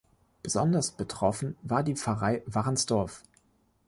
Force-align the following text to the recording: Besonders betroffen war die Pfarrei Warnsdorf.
Besonders 0.41 0.89
betroffen 0.93 1.55
war 1.61 1.83
die 1.83 1.93
Pfarrei 1.95 2.41
Warnsdorf. 2.47 3.21